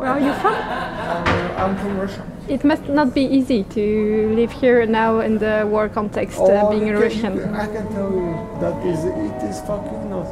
Where 0.00 0.08
are 0.12 0.18
you 0.20 0.32
from? 0.40 0.54
Uh, 0.54 1.62
I'm 1.62 1.76
from 1.76 2.00
Russia. 2.00 2.22
It 2.48 2.64
must 2.64 2.88
not 2.88 3.12
be 3.12 3.20
easy 3.20 3.64
to 3.74 4.34
live 4.34 4.50
here 4.50 4.86
now 4.86 5.20
in 5.20 5.36
the 5.38 5.66
war 5.70 5.90
context, 5.90 6.38
uh, 6.38 6.44
Oh, 6.48 6.70
being 6.70 6.88
a 6.88 6.98
Russian. 6.98 7.32
I 7.54 7.66
can 7.66 7.86
tell 7.92 8.10
you 8.10 8.34
that 8.62 8.76
is, 8.86 9.04
it 9.04 9.42
is 9.50 9.60
fucking 9.66 10.08
not. 10.08 10.26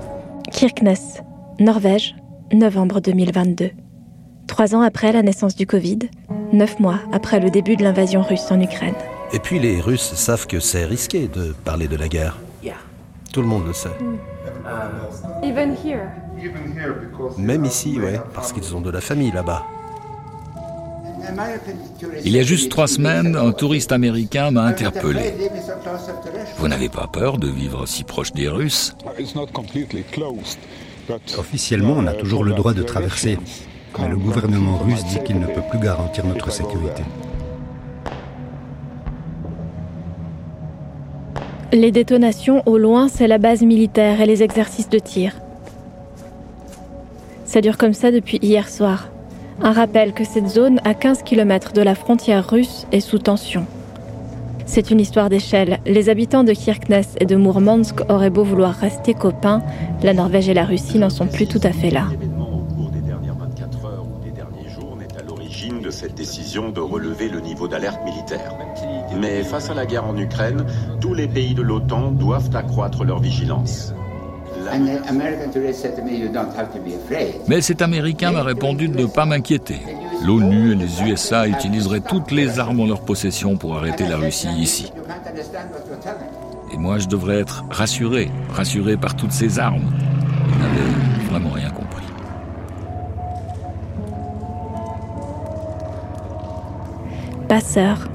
Kirkenes, 0.51 1.21
Norvège, 1.61 2.15
novembre 2.51 3.01
2022. 3.01 3.71
Trois 4.47 4.75
ans 4.75 4.81
après 4.81 5.13
la 5.13 5.23
naissance 5.23 5.55
du 5.55 5.67
Covid, 5.67 5.99
neuf 6.55 6.81
mois 6.81 7.01
après 7.13 7.39
le 7.39 7.51
début 7.51 7.77
de 7.77 7.83
l'invasion 7.85 8.23
russe 8.23 8.51
en 8.51 8.59
Ukraine. 8.63 8.95
Et 9.35 9.39
puis 9.39 9.59
les 9.59 9.83
Russes 9.83 10.15
savent 10.15 10.47
que 10.47 10.61
c'est 10.61 10.87
risqué 10.87 11.29
de 11.29 11.53
parler 11.65 11.89
de 11.89 11.97
la 11.97 12.09
guerre. 12.09 12.39
Tout 13.39 13.43
le 13.43 13.51
monde 13.51 13.69
le 13.69 13.73
sait. 13.73 13.91
Here. 15.85 16.09
Même 17.39 17.65
ici, 17.65 17.97
ouais, 18.01 18.21
parce 18.35 18.53
qu'ils 18.53 18.75
ont 18.75 18.81
de 18.81 18.91
la 18.91 19.01
famille 19.01 19.31
là-bas. 19.31 19.65
Il 22.25 22.33
y 22.33 22.41
a 22.41 22.43
juste 22.43 22.69
trois 22.69 22.89
semaines, 22.89 23.37
un 23.37 23.53
touriste 23.53 23.93
américain 23.93 24.51
m'a 24.51 24.63
interpellé. 24.63 25.35
Vous 26.57 26.67
n'avez 26.67 26.89
pas 26.89 27.07
peur 27.07 27.39
de 27.39 27.47
vivre 27.47 27.87
si 27.87 28.03
proche 28.03 28.33
des 28.33 28.49
Russes? 28.49 28.97
Officiellement, 31.39 31.95
on 31.97 32.09
a 32.09 32.15
toujours 32.15 32.43
le 32.43 32.55
droit 32.55 32.75
de 32.75 32.83
traverser. 32.83 33.39
Mais 34.01 34.09
le 34.09 34.17
gouvernement 34.17 34.79
russe 34.79 35.05
dit 35.05 35.23
qu'il 35.23 35.39
ne 35.39 35.47
peut 35.47 35.63
plus 35.71 35.79
garantir 35.79 36.27
notre 36.27 36.51
sécurité. 36.51 37.05
Les 41.73 41.93
détonations 41.93 42.63
au 42.65 42.79
loin, 42.79 43.09
c'est 43.09 43.27
la 43.27 43.37
base 43.37 43.61
militaire 43.61 44.23
et 44.23 44.27
les 44.27 44.43
exercices 44.43 44.89
de 44.89 44.99
tir. 44.99 45.35
Ça 47.45 47.61
dure 47.61 47.77
comme 47.77 47.93
ça 47.93 48.11
depuis 48.11 48.39
hier 48.41 48.71
soir. 48.71 49.11
Un 49.61 49.73
rappel 49.73 50.15
que 50.15 50.25
cette 50.25 50.49
zone, 50.49 50.81
à 50.85 50.95
15 50.95 51.25
km 51.25 51.75
de 51.75 51.83
la 51.83 51.95
frontière 51.95 52.49
russe, 52.49 52.87
est 52.91 53.01
sous 53.01 53.19
tension. 53.19 53.67
C'est 54.65 54.91
une 54.91 54.99
histoire 54.99 55.29
d'échelle. 55.29 55.81
Les 55.85 56.09
habitants 56.09 56.45
de 56.45 56.55
Kirkenes 56.55 57.05
et 57.21 57.27
de 57.27 57.37
Mourmansk 57.37 58.01
auraient 58.09 58.31
beau 58.31 58.45
vouloir 58.45 58.75
rester 58.75 59.13
copains, 59.13 59.63
la 60.03 60.15
Norvège 60.15 60.49
et 60.49 60.55
la 60.55 60.65
Russie 60.65 60.99
n'en 60.99 61.11
sont 61.11 61.27
plus 61.27 61.47
tout 61.47 61.61
à 61.65 61.73
fait 61.73 61.91
là. 61.91 62.07
L'origine 65.49 65.81
de 65.81 65.91
cette 65.91 66.15
décision 66.15 66.69
de 66.69 66.81
relever 66.81 67.31
le 67.31 67.41
niveau 67.41 67.69
d'alerte 67.69 68.05
militaire. 68.05 68.53
Mais 69.19 69.43
face 69.43 69.71
à 69.71 69.75
la 69.75 69.87
guerre 69.87 70.05
en 70.05 70.17
Ukraine, 70.19 70.67
tous 71.01 71.15
les 71.15 71.27
pays 71.27 71.55
de 71.55 71.63
l'OTAN 71.63 72.11
doivent 72.11 72.55
accroître 72.55 73.03
leur 73.03 73.19
vigilance. 73.19 73.95
Mais 77.49 77.61
cet 77.63 77.81
Américain 77.83 78.33
m'a 78.33 78.43
répondu 78.43 78.89
de 78.89 78.99
ne 78.99 79.07
pas 79.07 79.25
m'inquiéter. 79.25 79.79
L'ONU 80.27 80.73
et 80.73 80.75
les 80.75 81.03
USA 81.03 81.49
utiliseraient 81.49 82.01
toutes 82.01 82.31
les 82.31 82.59
armes 82.59 82.81
en 82.81 82.87
leur 82.87 83.01
possession 83.01 83.57
pour 83.57 83.77
arrêter 83.77 84.07
la 84.07 84.19
Russie 84.19 84.49
ici. 84.59 84.93
Et 86.75 86.77
moi, 86.77 86.99
je 86.99 87.07
devrais 87.09 87.39
être 87.39 87.65
rassuré, 87.71 88.31
rassuré 88.51 88.99
par 88.99 89.17
toutes 89.17 89.33
ces 89.33 89.59
armes. 89.59 89.91
Il 90.53 90.59
n'avait 90.59 91.31
vraiment 91.31 91.51
rien 91.51 91.71
compris. 91.71 92.08
Passeur, 97.49 98.09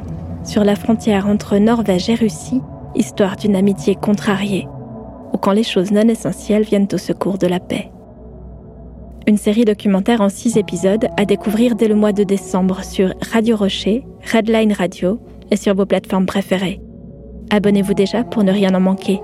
sur 0.44 0.64
la 0.64 0.76
frontière 0.76 1.26
entre 1.26 1.58
Norvège 1.58 2.08
et 2.08 2.14
Russie, 2.14 2.62
histoire 2.94 3.36
d'une 3.36 3.56
amitié 3.56 3.96
contrariée, 3.96 4.68
ou 5.34 5.38
quand 5.38 5.54
les 5.54 5.64
choses 5.64 5.92
non 5.92 6.08
essentielles 6.08 6.62
viennent 6.62 6.88
au 6.94 7.00
secours 7.00 7.40
de 7.40 7.48
la 7.48 7.60
paix. 7.60 7.90
Une 9.26 9.38
série 9.38 9.66
documentaire 9.66 10.22
en 10.22 10.30
six 10.30 10.56
épisodes 10.56 11.08
à 11.18 11.26
découvrir 11.26 11.74
dès 11.76 11.88
le 11.88 11.96
mois 11.96 12.12
de 12.12 12.24
décembre 12.24 12.84
sur 12.84 13.12
Radio 13.32 13.56
Rocher, 13.56 14.06
Redline 14.32 14.74
Radio 14.74 15.20
et 15.50 15.56
sur 15.56 15.74
vos 15.74 15.88
plateformes 15.88 16.28
préférées. 16.28 16.80
Abonnez-vous 17.50 17.96
déjà 17.96 18.24
pour 18.24 18.44
ne 18.44 18.52
rien 18.52 18.76
en 18.76 18.82
manquer. 18.82 19.20